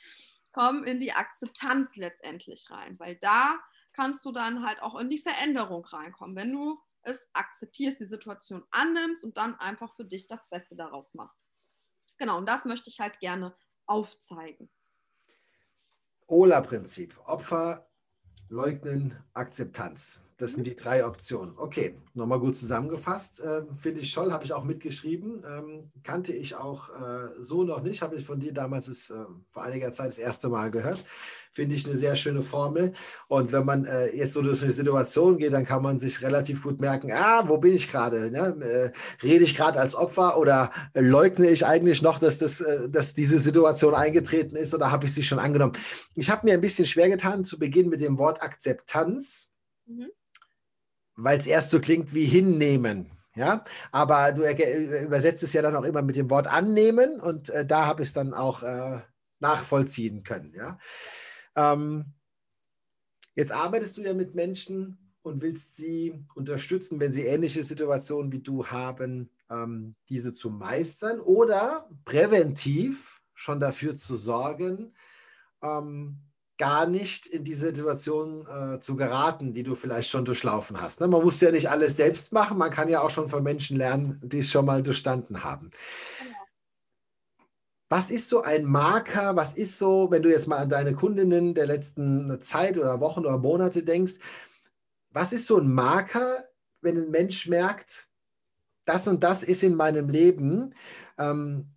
[0.54, 3.60] kommen in die Akzeptanz letztendlich rein, weil da
[3.92, 8.64] kannst du dann halt auch in die Veränderung reinkommen, wenn du es akzeptierst, die Situation
[8.72, 11.40] annimmst und dann einfach für dich das Beste daraus machst.
[12.18, 14.70] Genau, und das möchte ich halt gerne aufzeigen.
[16.28, 17.90] OLA-Prinzip, Opfer,
[18.50, 20.22] Leugnen, Akzeptanz.
[20.44, 21.54] Das sind die drei Optionen.
[21.56, 23.40] Okay, nochmal gut zusammengefasst.
[23.40, 25.42] Äh, Finde ich toll, habe ich auch mitgeschrieben.
[25.48, 29.24] Ähm, kannte ich auch äh, so noch nicht, habe ich von dir damals ist, äh,
[29.48, 31.06] vor einiger Zeit das erste Mal gehört.
[31.54, 32.92] Finde ich eine sehr schöne Formel.
[33.30, 36.62] Und wenn man äh, jetzt so durch eine Situation geht, dann kann man sich relativ
[36.62, 38.30] gut merken, ah, wo bin ich gerade?
[38.30, 38.92] Ne?
[39.22, 43.14] Äh, rede ich gerade als Opfer oder leugne ich eigentlich noch, dass, das, äh, dass
[43.14, 45.78] diese Situation eingetreten ist oder habe ich sie schon angenommen?
[46.18, 49.48] Ich habe mir ein bisschen schwer getan zu Beginn mit dem Wort Akzeptanz.
[49.86, 50.10] Mhm
[51.16, 53.10] weil es erst so klingt wie hinnehmen.
[53.36, 57.66] Ja, aber du übersetzt es ja dann auch immer mit dem Wort annehmen und äh,
[57.66, 59.02] da habe ich es dann auch äh,
[59.40, 60.54] nachvollziehen können.
[60.54, 60.78] Ja.
[61.56, 62.14] Ähm,
[63.34, 68.42] jetzt arbeitest du ja mit Menschen und willst sie unterstützen, wenn sie ähnliche Situationen wie
[68.42, 74.94] du haben, ähm, diese zu meistern oder präventiv schon dafür zu sorgen,
[75.64, 76.20] ähm,
[76.58, 81.02] gar nicht in die Situation äh, zu geraten, die du vielleicht schon durchlaufen hast.
[81.02, 81.08] Ne?
[81.08, 84.20] Man muss ja nicht alles selbst machen, man kann ja auch schon von Menschen lernen,
[84.24, 85.72] die es schon mal durchstanden haben.
[86.20, 86.38] Genau.
[87.90, 89.36] Was ist so ein Marker?
[89.36, 93.22] Was ist so, wenn du jetzt mal an deine Kundinnen der letzten Zeit oder Wochen
[93.22, 94.14] oder Monate denkst,
[95.12, 96.44] was ist so ein Marker,
[96.82, 98.08] wenn ein Mensch merkt,
[98.86, 100.74] das und das ist in meinem Leben?
[101.20, 101.68] Ähm,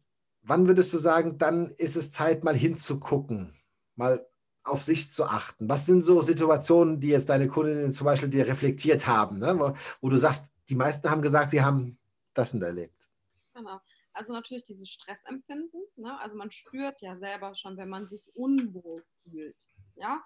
[0.42, 3.54] wann würdest du sagen, dann ist es Zeit, mal hinzugucken,
[3.94, 4.26] mal
[4.66, 5.68] auf sich zu achten?
[5.68, 9.54] Was sind so Situationen, die jetzt deine Kundinnen zum Beispiel dir reflektiert haben, ne?
[9.58, 11.98] wo, wo, du sagst, die meisten haben gesagt, sie haben
[12.34, 13.08] das und erlebt?
[13.54, 13.80] Genau.
[14.12, 15.82] Also natürlich dieses Stressempfinden.
[15.96, 16.18] Ne?
[16.20, 19.56] Also man spürt ja selber schon, wenn man sich unwohl fühlt.
[19.94, 20.22] Ja,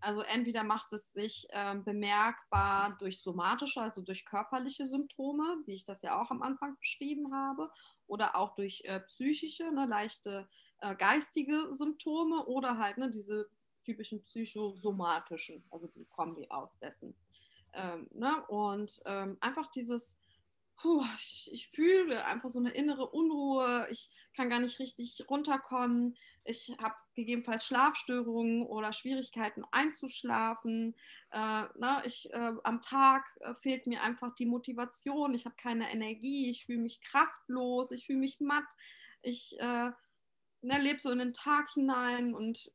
[0.00, 5.86] also entweder macht es sich äh, bemerkbar durch somatische, also durch körperliche Symptome, wie ich
[5.86, 7.70] das ja auch am Anfang beschrieben habe,
[8.06, 10.46] oder auch durch äh, psychische, ne, leichte
[10.80, 13.48] äh, geistige Symptome oder halt ne, diese
[13.84, 17.14] typischen psychosomatischen, also die Kombi aus dessen.
[17.72, 18.44] Ähm, ne?
[18.48, 20.16] Und ähm, einfach dieses,
[20.76, 26.16] puh, ich, ich, fühle einfach so eine innere Unruhe, ich kann gar nicht richtig runterkommen,
[26.44, 30.94] ich habe gegebenenfalls Schlafstörungen oder Schwierigkeiten einzuschlafen,
[31.30, 32.02] äh, ne?
[32.04, 36.66] ich, äh, am Tag äh, fehlt mir einfach die Motivation, ich habe keine Energie, ich
[36.66, 38.64] fühle mich kraftlos, ich fühle mich matt,
[39.22, 39.90] ich äh,
[40.64, 42.70] ne, lebe so in den Tag hinein und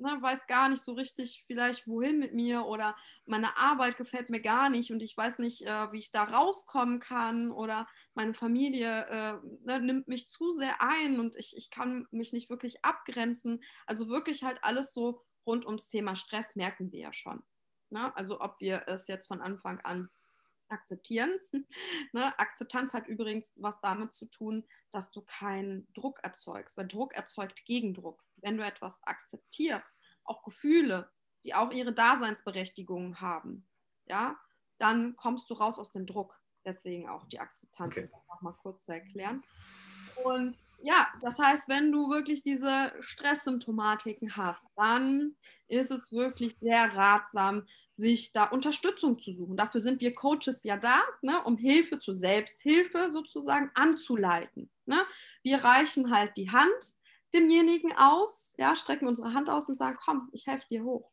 [0.00, 4.40] ne, weiß gar nicht so richtig vielleicht wohin mit mir oder meine Arbeit gefällt mir
[4.40, 9.06] gar nicht und ich weiß nicht, äh, wie ich da rauskommen kann oder meine Familie
[9.06, 9.34] äh,
[9.64, 13.62] ne, nimmt mich zu sehr ein und ich, ich kann mich nicht wirklich abgrenzen.
[13.86, 17.42] Also wirklich halt alles so rund ums Thema Stress merken wir ja schon.
[17.90, 18.14] Ne?
[18.16, 20.08] Also ob wir es jetzt von Anfang an
[20.68, 21.38] akzeptieren.
[22.12, 22.38] ne?
[22.38, 27.64] Akzeptanz hat übrigens was damit zu tun, dass du keinen Druck erzeugst, weil Druck erzeugt
[27.64, 28.24] Gegendruck.
[28.42, 29.86] Wenn du etwas akzeptierst,
[30.24, 31.10] auch Gefühle,
[31.44, 33.66] die auch ihre Daseinsberechtigung haben,
[34.06, 34.36] ja,
[34.78, 36.38] dann kommst du raus aus dem Druck.
[36.64, 38.08] Deswegen auch die Akzeptanz, okay.
[38.12, 39.42] um noch mal kurz zu erklären.
[40.24, 45.36] Und ja, das heißt, wenn du wirklich diese Stresssymptomatiken hast, dann
[45.68, 49.56] ist es wirklich sehr ratsam, sich da Unterstützung zu suchen.
[49.56, 54.70] Dafür sind wir Coaches ja da, ne, um Hilfe zur Selbsthilfe sozusagen anzuleiten.
[54.86, 55.04] Ne?
[55.42, 56.97] Wir reichen halt die Hand
[57.34, 61.10] demjenigen aus, ja, strecken unsere Hand aus und sagen, komm, ich helfe dir hoch.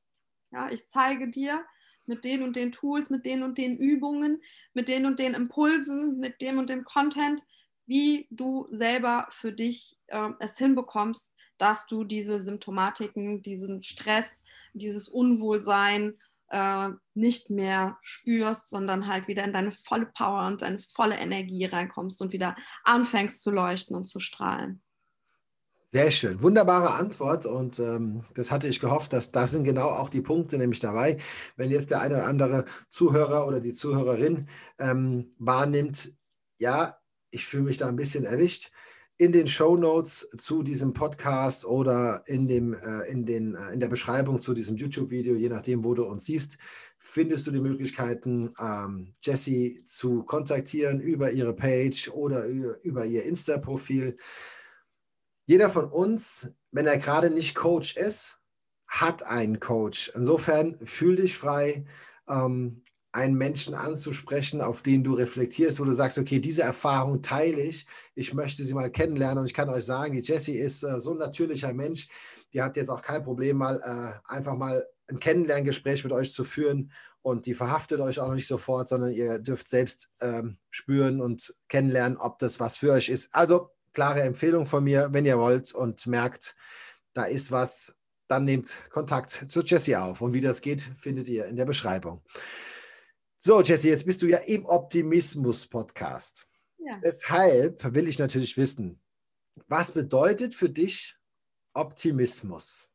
[0.51, 1.65] Ja, ich zeige dir
[2.05, 4.41] mit den und den Tools, mit den und den Übungen,
[4.73, 7.41] mit den und den Impulsen, mit dem und dem Content,
[7.85, 15.07] wie du selber für dich äh, es hinbekommst, dass du diese Symptomatiken, diesen Stress, dieses
[15.07, 21.15] Unwohlsein äh, nicht mehr spürst, sondern halt wieder in deine volle Power und deine volle
[21.15, 24.81] Energie reinkommst und wieder anfängst zu leuchten und zu strahlen.
[25.95, 30.09] Sehr schön, wunderbare Antwort und ähm, das hatte ich gehofft, dass das sind genau auch
[30.09, 31.15] die Punkte nämlich dabei.
[31.55, 36.11] Wenn jetzt der eine oder andere Zuhörer oder die Zuhörerin ähm, wahrnimmt,
[36.57, 36.97] ja,
[37.31, 38.71] ich fühle mich da ein bisschen erwischt.
[39.15, 43.79] In den Show Notes zu diesem Podcast oder in, dem, äh, in, den, äh, in
[43.79, 46.57] der Beschreibung zu diesem YouTube-Video, je nachdem, wo du uns siehst,
[46.97, 54.17] findest du die Möglichkeiten, ähm, Jessie zu kontaktieren über ihre Page oder über, ihr Insta-Profil.
[55.45, 58.39] Jeder von uns, wenn er gerade nicht Coach ist,
[58.87, 60.11] hat einen Coach.
[60.15, 61.85] Insofern fühl dich frei,
[62.27, 62.81] ähm,
[63.11, 67.85] einen Menschen anzusprechen, auf den du reflektierst, wo du sagst, okay, diese Erfahrung teile ich,
[68.13, 71.11] ich möchte sie mal kennenlernen und ich kann euch sagen, die Jessie ist äh, so
[71.11, 72.09] ein natürlicher Mensch,
[72.51, 76.43] die hat jetzt auch kein Problem, mal äh, einfach mal ein Kennenlerngespräch mit euch zu
[76.43, 81.21] führen und die verhaftet euch auch noch nicht sofort, sondern ihr dürft selbst ähm, spüren
[81.21, 83.33] und kennenlernen, ob das was für euch ist.
[83.33, 86.55] Also klare Empfehlung von mir, wenn ihr wollt und merkt,
[87.13, 87.95] da ist was,
[88.27, 90.21] dann nehmt Kontakt zu Jessie auf.
[90.21, 92.21] Und wie das geht, findet ihr in der Beschreibung.
[93.39, 96.45] So, Jessie, jetzt bist du ja im Optimismus-Podcast.
[96.77, 96.99] Ja.
[97.03, 99.01] Deshalb will ich natürlich wissen,
[99.67, 101.15] was bedeutet für dich
[101.73, 102.91] Optimismus?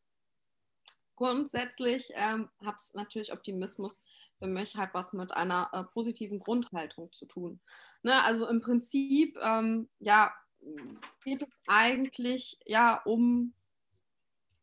[1.17, 4.03] Grundsätzlich ähm, hat es natürlich Optimismus
[4.39, 7.61] für mich halt was mit einer äh, positiven Grundhaltung zu tun.
[8.03, 10.33] Ne, also im Prinzip, ähm, ja,
[11.25, 13.53] geht es eigentlich ja um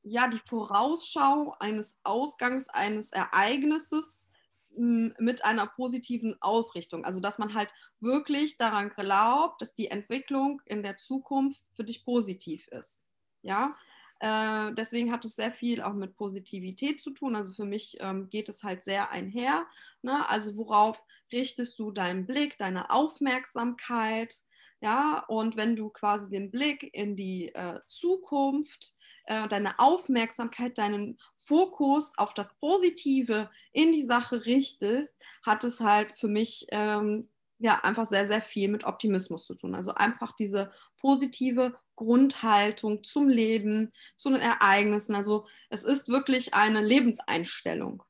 [0.04, 4.30] ja die Vorausschau eines Ausgangs eines Ereignisses
[4.78, 7.04] mit einer positiven Ausrichtung.
[7.04, 12.06] Also dass man halt wirklich daran glaubt, dass die Entwicklung in der Zukunft für dich
[12.06, 13.04] positiv ist.
[13.42, 13.76] Ja,
[14.20, 17.36] äh, deswegen hat es sehr viel auch mit Positivität zu tun.
[17.36, 19.66] Also für mich ähm, geht es halt sehr einher.
[20.02, 20.28] Ne?
[20.30, 24.36] Also worauf richtest du deinen Blick, deine Aufmerksamkeit?
[24.82, 28.94] Ja, und wenn du quasi den Blick in die äh, Zukunft,
[29.26, 36.12] äh, deine Aufmerksamkeit, deinen Fokus auf das Positive in die Sache richtest, hat es halt
[36.14, 39.76] für mich ähm, ja einfach sehr, sehr viel mit Optimismus zu tun.
[39.76, 45.16] Also einfach diese positive Grundhaltung zum Leben, zu den Ereignissen.
[45.16, 48.04] Also es ist wirklich eine Lebenseinstellung.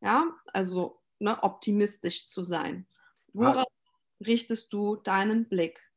[0.00, 2.86] Ja, also ne, optimistisch zu sein.
[3.32, 3.66] Worauf
[4.20, 5.87] richtest du deinen Blick?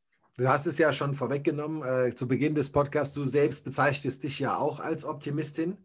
[0.41, 4.39] Du hast es ja schon vorweggenommen, äh, zu Beginn des Podcasts, du selbst bezeichnest dich
[4.39, 5.77] ja auch als Optimistin.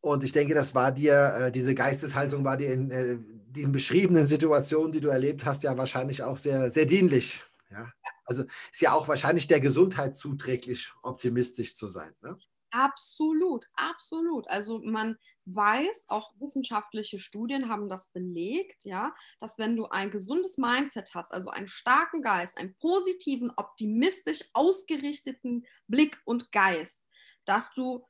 [0.00, 4.26] Und ich denke, das war dir, äh, diese Geisteshaltung war dir in äh, den beschriebenen
[4.26, 7.44] Situationen, die du erlebt hast, ja wahrscheinlich auch sehr, sehr dienlich.
[7.70, 7.92] Ja?
[8.24, 12.10] Also ist ja auch wahrscheinlich der Gesundheit zuträglich, optimistisch zu sein.
[12.22, 12.36] Ne?
[12.74, 14.48] Absolut, absolut.
[14.48, 20.56] Also man weiß, auch wissenschaftliche Studien haben das belegt, ja, dass wenn du ein gesundes
[20.56, 27.10] Mindset hast, also einen starken Geist, einen positiven, optimistisch ausgerichteten Blick und Geist,
[27.44, 28.06] dass du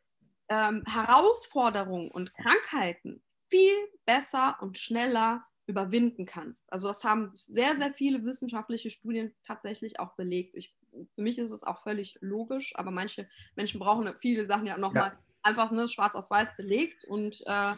[0.49, 6.73] ähm, Herausforderungen und Krankheiten viel besser und schneller überwinden kannst.
[6.73, 10.55] Also das haben sehr, sehr viele wissenschaftliche Studien tatsächlich auch belegt.
[10.57, 10.77] Ich,
[11.15, 15.13] für mich ist es auch völlig logisch, aber manche Menschen brauchen viele Sachen ja nochmal
[15.13, 15.19] ja.
[15.43, 17.75] einfach ne, schwarz auf weiß belegt und äh,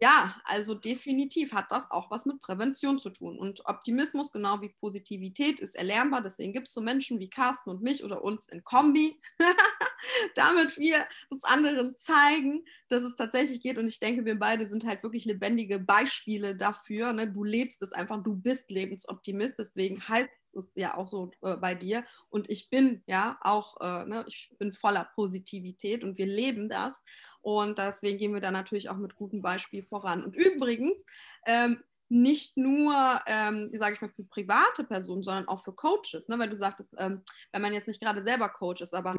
[0.00, 3.38] ja, also definitiv hat das auch was mit Prävention zu tun.
[3.38, 6.20] Und Optimismus, genau wie Positivität, ist erlernbar.
[6.20, 9.18] Deswegen gibt es so Menschen wie Carsten und mich oder uns in Kombi,
[10.34, 13.78] damit wir uns anderen zeigen, dass es tatsächlich geht.
[13.78, 17.12] Und ich denke, wir beide sind halt wirklich lebendige Beispiele dafür.
[17.12, 17.30] Ne?
[17.30, 19.58] Du lebst es einfach, du bist Lebensoptimist.
[19.58, 22.04] Deswegen heißt es ja auch so äh, bei dir.
[22.30, 27.02] Und ich bin ja auch, äh, ne, ich bin voller Positivität und wir leben das.
[27.40, 30.24] Und deswegen gehen wir da natürlich auch mit gutem Beispiel voran.
[30.24, 31.04] Und übrigens,
[31.46, 36.38] ähm, nicht nur, ähm, sage ich mal, für private Personen, sondern auch für Coaches, ne?
[36.38, 39.14] weil du sagtest, ähm, wenn man jetzt nicht gerade selber Coach ist, aber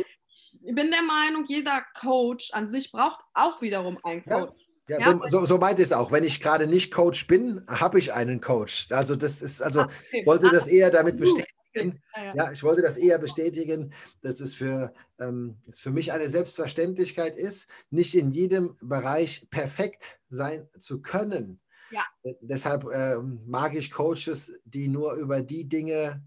[0.61, 4.53] bin der Meinung, jeder Coach an sich braucht auch wiederum einen Coach.
[4.57, 4.67] Ja.
[4.89, 6.13] Ja, ja, so, so, so meint es auch.
[6.13, 8.87] Wenn ich gerade nicht Coach bin, habe ich einen Coach.
[8.89, 10.25] Also das ist, also okay.
[10.25, 12.51] wollte das eher damit bestätigen, ja.
[12.53, 17.69] ich wollte das eher bestätigen, dass es für, ähm, es für mich eine Selbstverständlichkeit ist,
[17.89, 21.59] nicht in jedem Bereich perfekt sein zu können.
[21.91, 22.05] Ja.
[22.23, 26.23] Äh, deshalb ähm, mag ich Coaches, die nur über die Dinge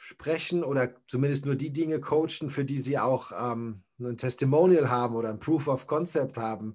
[0.00, 5.14] sprechen oder zumindest nur die Dinge coachen, für die sie auch ähm, ein Testimonial haben
[5.14, 6.74] oder ein Proof of Concept haben.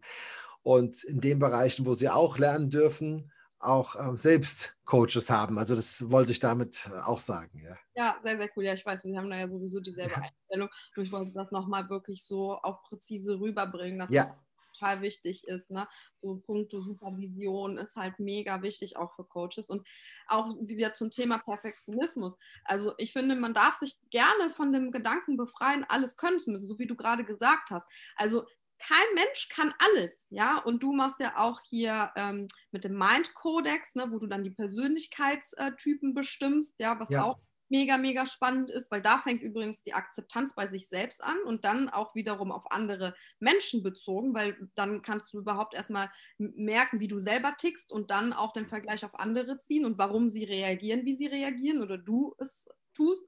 [0.62, 5.58] Und in den Bereichen, wo sie auch lernen dürfen, auch ähm, selbst Coaches haben.
[5.58, 7.60] Also das wollte ich damit äh, auch sagen.
[7.64, 7.78] Ja.
[7.96, 8.64] ja, sehr, sehr cool.
[8.64, 10.70] Ja, ich weiß, wir haben da ja sowieso dieselbe Einstellung.
[10.96, 14.24] Und ich wollte das nochmal wirklich so auch präzise rüberbringen, dass ja.
[14.24, 14.30] es
[14.76, 15.72] total wichtig ist.
[15.72, 15.88] Ne?
[16.18, 19.70] So Punkte Supervision ist halt mega wichtig auch für Coaches.
[19.70, 19.88] Und
[20.28, 22.38] auch wieder zum Thema Perfektionismus.
[22.64, 26.68] Also ich finde, man darf sich gerne von dem Gedanken befreien, alles können zu müssen,
[26.68, 27.88] so wie du gerade gesagt hast.
[28.16, 28.46] Also
[28.78, 30.58] kein Mensch kann alles, ja.
[30.58, 34.52] Und du machst ja auch hier ähm, mit dem Mind-Kodex, ne, wo du dann die
[34.52, 37.24] Persönlichkeitstypen bestimmst, ja, was ja.
[37.24, 41.38] auch mega, mega spannend ist, weil da fängt übrigens die Akzeptanz bei sich selbst an
[41.45, 46.99] und dann auch wiederum auf andere Menschen bezogen, weil dann kannst du überhaupt erstmal merken,
[46.99, 50.43] wie du selber tickst und dann auch den Vergleich auf andere ziehen und warum sie
[50.43, 53.28] reagieren, wie sie reagieren oder du es tust.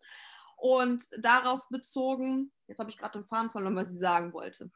[0.58, 4.72] Und darauf bezogen, jetzt habe ich gerade den Faden verloren, was ich sagen wollte.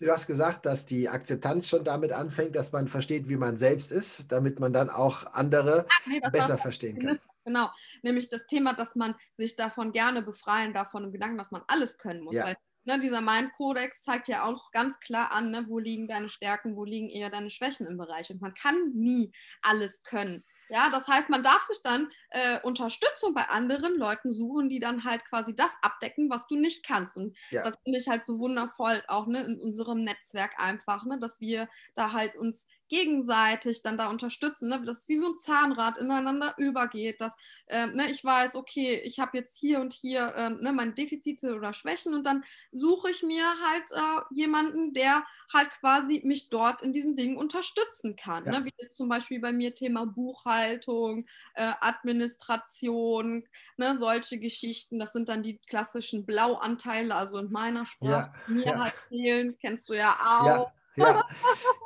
[0.00, 3.90] Du hast gesagt, dass die Akzeptanz schon damit anfängt, dass man versteht, wie man selbst
[3.90, 7.18] ist, damit man dann auch andere Ach, nee, besser verstehen kann.
[7.48, 7.70] Genau,
[8.02, 11.62] nämlich das Thema, dass man sich davon gerne befreien darf, von dem Gedanken, dass man
[11.66, 12.34] alles können muss.
[12.34, 12.44] Ja.
[12.44, 16.76] Weil ne, dieser Mind-Kodex zeigt ja auch ganz klar an, ne, wo liegen deine Stärken,
[16.76, 18.28] wo liegen eher deine Schwächen im Bereich.
[18.28, 19.32] Und man kann nie
[19.62, 20.44] alles können.
[20.68, 25.04] Ja, das heißt, man darf sich dann äh, Unterstützung bei anderen Leuten suchen, die dann
[25.04, 27.16] halt quasi das abdecken, was du nicht kannst.
[27.16, 27.64] Und ja.
[27.64, 31.70] das finde ich halt so wundervoll, auch ne, in unserem Netzwerk einfach, ne, dass wir
[31.94, 34.82] da halt uns gegenseitig dann da unterstützen, ne?
[34.84, 39.36] dass wie so ein Zahnrad ineinander übergeht, dass äh, ne, ich weiß, okay, ich habe
[39.36, 43.44] jetzt hier und hier äh, ne, meine Defizite oder Schwächen und dann suche ich mir
[43.44, 48.44] halt äh, jemanden, der halt quasi mich dort in diesen Dingen unterstützen kann.
[48.46, 48.60] Ja.
[48.60, 48.64] Ne?
[48.64, 53.44] Wie jetzt zum Beispiel bei mir Thema Buchhaltung, äh, Administration,
[53.76, 54.98] ne, solche Geschichten.
[54.98, 58.52] Das sind dann die klassischen Blauanteile, also in meiner Sprache, ja.
[58.52, 58.78] mir ja.
[58.78, 60.72] halt fehlen, kennst du ja auch.
[60.98, 61.24] Ja.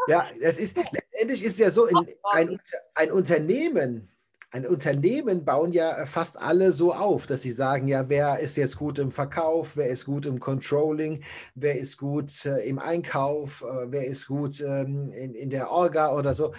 [0.08, 1.96] Ja, es ist letztendlich ist es ja so, in,
[2.32, 2.60] ein,
[2.94, 4.08] ein Unternehmen,
[4.50, 8.76] ein Unternehmen bauen ja fast alle so auf, dass sie sagen, ja, wer ist jetzt
[8.76, 13.90] gut im Verkauf, wer ist gut im Controlling, wer ist gut äh, im Einkauf, äh,
[13.90, 16.52] wer ist gut ähm, in, in der Orga oder so.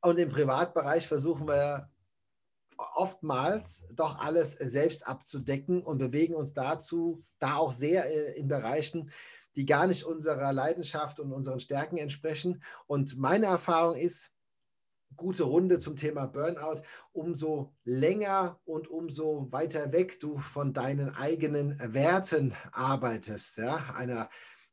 [0.00, 1.88] Und im Privatbereich versuchen wir
[2.96, 9.12] oftmals doch alles selbst abzudecken und bewegen uns dazu, da auch sehr äh, in Bereichen,
[9.56, 12.62] die gar nicht unserer Leidenschaft und unseren Stärken entsprechen.
[12.86, 14.32] Und meine Erfahrung ist,
[15.16, 21.78] gute Runde zum Thema Burnout, umso länger und umso weiter weg du von deinen eigenen
[21.92, 24.28] Werten arbeitest, ja, einer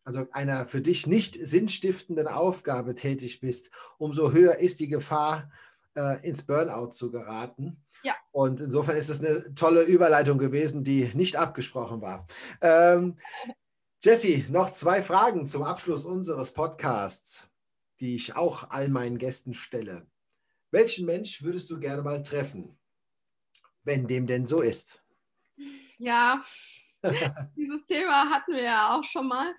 [0.05, 5.51] also einer für dich nicht sinnstiftenden Aufgabe tätig bist, umso höher ist die Gefahr,
[5.95, 7.83] äh, ins Burnout zu geraten.
[8.03, 8.13] Ja.
[8.31, 12.25] Und insofern ist es eine tolle Überleitung gewesen, die nicht abgesprochen war.
[12.61, 13.19] Ähm,
[14.01, 17.49] Jesse, noch zwei Fragen zum Abschluss unseres Podcasts,
[17.99, 20.07] die ich auch all meinen Gästen stelle.
[20.71, 22.79] Welchen Mensch würdest du gerne mal treffen,
[23.83, 25.03] wenn dem denn so ist?
[25.97, 26.41] Ja,
[27.57, 29.53] dieses Thema hatten wir ja auch schon mal.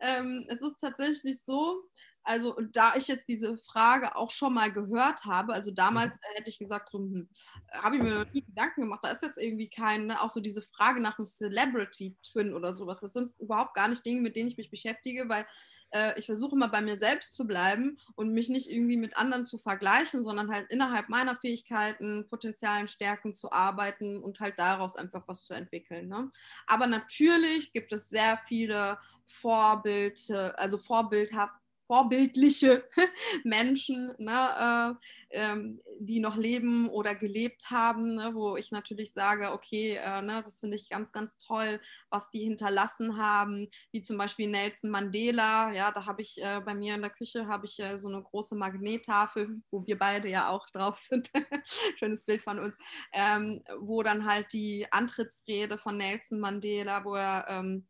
[0.00, 1.82] Ähm, es ist tatsächlich so,
[2.24, 6.36] also da ich jetzt diese Frage auch schon mal gehört habe, also damals mhm.
[6.36, 7.28] hätte ich gesagt, so, hm,
[7.72, 10.40] habe ich mir noch nie Gedanken gemacht, da ist jetzt irgendwie kein, ne, auch so
[10.40, 14.48] diese Frage nach einem Celebrity-Twin oder sowas, das sind überhaupt gar nicht Dinge, mit denen
[14.48, 15.46] ich mich beschäftige, weil
[15.92, 19.46] äh, ich versuche immer bei mir selbst zu bleiben und mich nicht irgendwie mit anderen
[19.46, 25.24] zu vergleichen, sondern halt innerhalb meiner Fähigkeiten, Potenzialen, Stärken zu arbeiten und halt daraus einfach
[25.26, 26.08] was zu entwickeln.
[26.08, 26.30] Ne?
[26.66, 32.84] Aber natürlich gibt es sehr viele Vorbild, also vorbildhaft vorbildliche
[33.44, 34.98] Menschen, ne,
[35.30, 40.22] äh, ähm, die noch leben oder gelebt haben, ne, wo ich natürlich sage, okay, äh,
[40.22, 44.90] ne, das finde ich ganz, ganz toll, was die hinterlassen haben, wie zum Beispiel Nelson
[44.90, 45.72] Mandela.
[45.72, 48.22] Ja, da habe ich äh, bei mir in der Küche habe ich äh, so eine
[48.22, 51.30] große Magnettafel, wo wir beide ja auch drauf sind.
[51.98, 52.76] Schönes Bild von uns,
[53.12, 57.86] ähm, wo dann halt die Antrittsrede von Nelson Mandela, wo er ähm,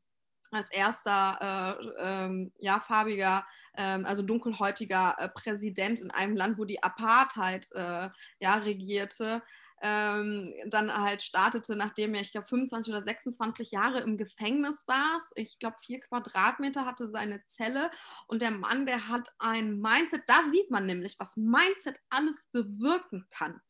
[0.52, 6.64] als erster äh, ähm, ja, farbiger, ähm, also dunkelhäutiger äh, Präsident in einem Land, wo
[6.64, 8.10] die Apartheid äh,
[8.40, 9.42] ja, regierte,
[9.82, 15.32] ähm, dann halt startete, nachdem er, ich glaube, 25 oder 26 Jahre im Gefängnis saß.
[15.34, 17.90] Ich glaube, vier Quadratmeter hatte seine Zelle.
[18.28, 23.26] Und der Mann, der hat ein Mindset, da sieht man nämlich, was Mindset alles bewirken
[23.30, 23.60] kann.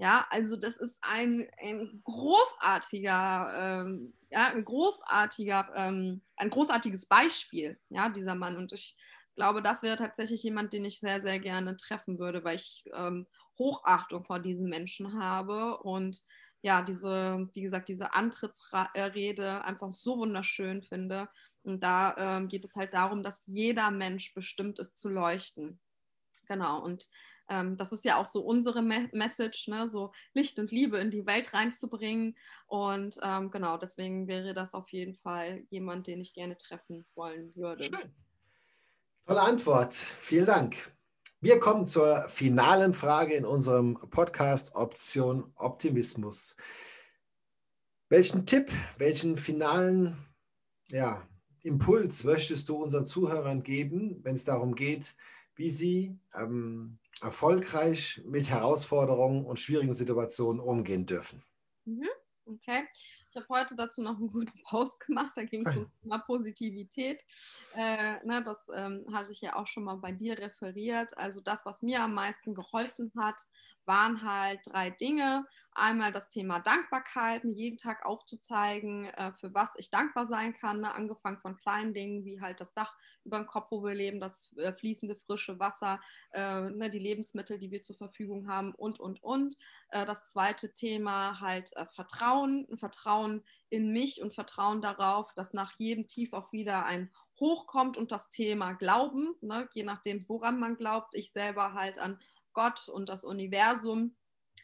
[0.00, 7.80] Ja, also das ist ein, ein großartiger, ähm, ja, ein großartiger, ähm, ein großartiges Beispiel,
[7.88, 8.56] ja, dieser Mann.
[8.56, 8.96] Und ich
[9.34, 13.26] glaube, das wäre tatsächlich jemand, den ich sehr, sehr gerne treffen würde, weil ich ähm,
[13.58, 16.22] Hochachtung vor diesen Menschen habe und
[16.62, 21.28] ja, diese, wie gesagt, diese Antrittsrede einfach so wunderschön finde.
[21.62, 25.80] Und da ähm, geht es halt darum, dass jeder Mensch bestimmt ist zu leuchten.
[26.46, 26.82] Genau.
[26.82, 27.08] Und
[27.48, 29.88] ähm, das ist ja auch so unsere Me Message, ne?
[29.88, 32.36] so Licht und Liebe in die Welt reinzubringen.
[32.66, 37.54] Und ähm, genau, deswegen wäre das auf jeden Fall jemand, den ich gerne treffen wollen
[37.54, 37.84] würde.
[37.84, 38.14] Schön.
[39.26, 39.94] Tolle Antwort.
[39.94, 40.92] Vielen Dank.
[41.40, 46.56] Wir kommen zur finalen Frage in unserem Podcast Option Optimismus.
[48.08, 50.16] Welchen Tipp, welchen finalen
[50.90, 51.28] ja,
[51.62, 55.14] Impuls möchtest du unseren Zuhörern geben, wenn es darum geht,
[55.54, 61.42] wie sie ähm, erfolgreich mit Herausforderungen und schwierigen Situationen umgehen dürfen.
[61.84, 62.08] Mhm.
[62.46, 62.88] Okay.
[63.30, 67.22] Ich habe heute dazu noch einen guten Post gemacht, da ging es um Thema Positivität.
[67.74, 71.16] Äh, ne, das ähm, hatte ich ja auch schon mal bei dir referiert.
[71.18, 73.38] Also das, was mir am meisten geholfen hat,
[73.88, 75.44] waren halt drei Dinge.
[75.72, 80.80] Einmal das Thema Dankbarkeit, mir jeden Tag aufzuzeigen, äh, für was ich dankbar sein kann.
[80.80, 80.92] Ne?
[80.92, 84.52] Angefangen von kleinen Dingen wie halt das Dach über dem Kopf, wo wir leben, das
[84.56, 86.00] äh, fließende frische Wasser,
[86.32, 89.56] äh, ne, die Lebensmittel, die wir zur Verfügung haben und, und, und.
[89.90, 95.74] Äh, das zweite Thema halt äh, Vertrauen, Vertrauen in mich und Vertrauen darauf, dass nach
[95.78, 100.76] jedem Tief auch wieder ein hochkommt und das Thema Glauben, ne, je nachdem, woran man
[100.76, 101.14] glaubt.
[101.14, 102.18] Ich selber halt an
[102.58, 104.16] Gott und das Universum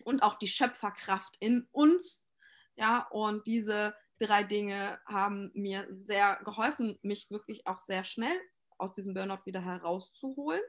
[0.03, 2.29] und auch die Schöpferkraft in uns.
[2.75, 8.37] Ja, und diese drei Dinge haben mir sehr geholfen, mich wirklich auch sehr schnell
[8.79, 10.61] aus diesem Burnout wieder herauszuholen.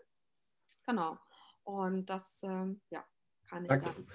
[0.85, 1.17] Genau.
[1.63, 3.03] Und das, ähm, ja,
[3.49, 4.07] kann ich sagen.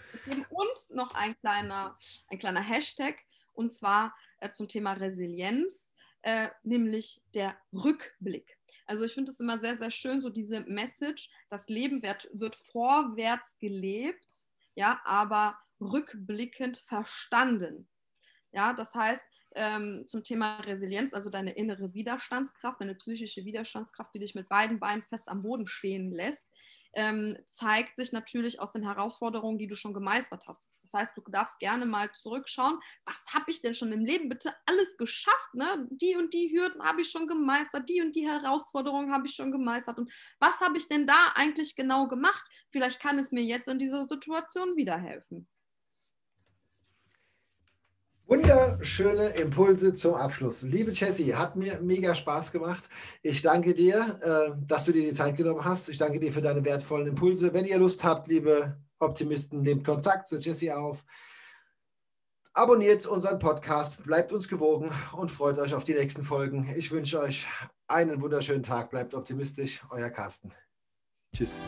[0.51, 3.17] Und noch ein kleiner, ein kleiner Hashtag,
[3.55, 5.90] und zwar äh, zum Thema Resilienz,
[6.23, 8.59] äh, nämlich der Rückblick.
[8.87, 12.57] Also ich finde es immer sehr, sehr schön, so diese Message, das Leben wird, wird
[12.57, 14.27] vorwärts gelebt,
[14.75, 17.89] ja, aber rückblickend verstanden.
[18.53, 24.21] Ja, das heißt, ähm, zum Thema Resilienz, also deine innere Widerstandskraft, deine psychische Widerstandskraft, die
[24.21, 26.47] dich mit beiden Beinen fest am Boden stehen lässt,
[26.95, 30.69] ähm, zeigt sich natürlich aus den Herausforderungen, die du schon gemeistert hast.
[30.83, 34.53] Das heißt, du darfst gerne mal zurückschauen, was habe ich denn schon im Leben bitte
[34.67, 35.55] alles geschafft?
[35.55, 35.87] Ne?
[35.91, 39.53] Die und die Hürden habe ich schon gemeistert, die und die Herausforderungen habe ich schon
[39.53, 39.99] gemeistert.
[39.99, 42.45] Und was habe ich denn da eigentlich genau gemacht?
[42.71, 45.49] Vielleicht kann es mir jetzt in dieser Situation wieder helfen.
[48.31, 50.63] Wunderschöne Impulse zum Abschluss.
[50.63, 52.89] Liebe Jessie, hat mir mega Spaß gemacht.
[53.23, 55.89] Ich danke dir, äh, dass du dir die Zeit genommen hast.
[55.89, 57.53] Ich danke dir für deine wertvollen Impulse.
[57.53, 61.05] Wenn ihr Lust habt, liebe Optimisten, nehmt Kontakt zu Jessie auf.
[62.53, 66.73] Abonniert unseren Podcast, bleibt uns gewogen und freut euch auf die nächsten Folgen.
[66.77, 67.49] Ich wünsche euch
[67.89, 68.91] einen wunderschönen Tag.
[68.91, 69.83] Bleibt optimistisch.
[69.91, 70.55] Euer Carsten.
[71.35, 71.59] Tschüss.